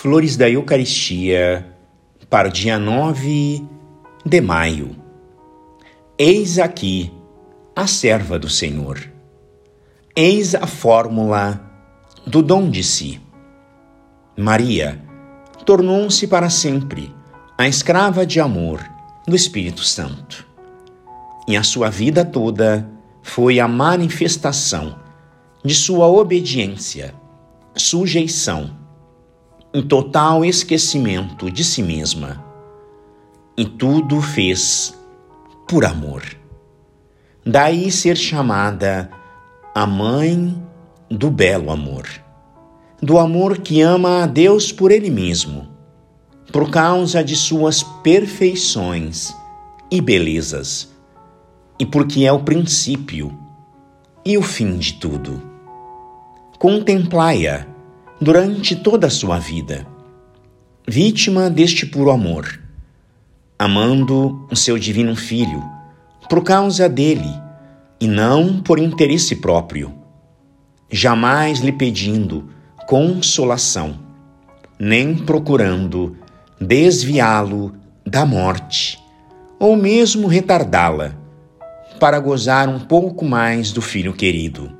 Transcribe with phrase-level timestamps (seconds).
[0.00, 1.66] Flores da Eucaristia
[2.30, 3.66] para o dia 9
[4.24, 4.94] de maio.
[6.16, 7.12] Eis aqui
[7.74, 9.10] a serva do Senhor.
[10.14, 11.60] Eis a fórmula
[12.24, 13.20] do dom de si.
[14.36, 15.02] Maria
[15.66, 17.12] tornou-se para sempre
[17.58, 18.80] a escrava de amor
[19.26, 20.46] do Espírito Santo.
[21.48, 22.88] E a sua vida toda
[23.20, 24.96] foi a manifestação
[25.64, 27.12] de sua obediência,
[27.74, 28.77] sujeição,
[29.72, 32.44] em total esquecimento de si mesma.
[33.56, 34.94] E tudo fez
[35.68, 36.22] por amor.
[37.44, 39.10] Daí ser chamada
[39.74, 40.62] a mãe
[41.10, 42.06] do belo amor,
[43.02, 45.78] do amor que ama a Deus por Ele mesmo
[46.52, 49.34] por causa de suas perfeições
[49.90, 50.88] e belezas,
[51.78, 53.36] e porque é o princípio
[54.24, 55.42] e o fim de tudo.
[56.58, 57.66] Contemplai-a
[58.20, 59.86] durante toda a sua vida,
[60.88, 62.60] vítima deste puro amor,
[63.56, 65.62] amando o seu divino Filho
[66.28, 67.32] por causa dele
[68.00, 69.94] e não por interesse próprio,
[70.90, 72.48] jamais lhe pedindo
[72.88, 73.96] consolação,
[74.80, 76.16] nem procurando
[76.60, 77.72] desviá-lo
[78.04, 78.98] da morte,
[79.60, 81.14] ou mesmo retardá-la,
[82.00, 84.72] para gozar um pouco mais do filho querido.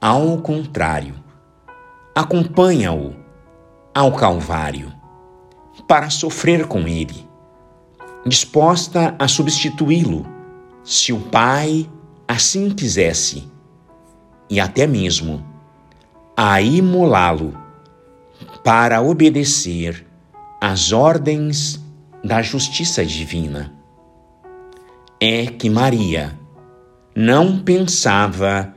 [0.00, 1.19] Ao contrário,
[2.14, 3.14] acompanha-o
[3.94, 4.92] ao Calvário,
[5.86, 7.28] para sofrer com ele,
[8.24, 10.26] disposta a substituí-lo,
[10.84, 11.88] se o Pai
[12.26, 13.50] assim quisesse,
[14.48, 15.44] e até mesmo
[16.36, 17.56] a imolá-lo
[18.64, 20.06] para obedecer
[20.60, 21.80] as ordens
[22.22, 23.72] da justiça divina.
[25.20, 26.38] É que Maria
[27.14, 28.74] não pensava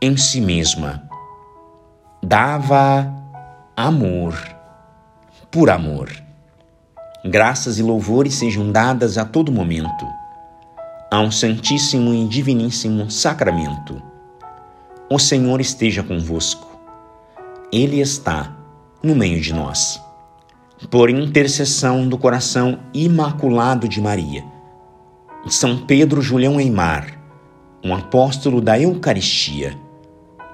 [0.00, 1.07] em si mesma,
[2.28, 3.10] dava
[3.74, 4.34] amor
[5.50, 6.12] por amor.
[7.24, 10.06] Graças e louvores sejam dadas a todo momento
[11.10, 14.02] a um Santíssimo e Diviníssimo Sacramento.
[15.08, 16.78] O Senhor esteja convosco,
[17.72, 18.54] Ele está
[19.02, 19.98] no meio de nós
[20.90, 24.44] por intercessão do coração imaculado de Maria.
[25.46, 27.06] São Pedro Julião Eimar,
[27.82, 29.87] um apóstolo da Eucaristia,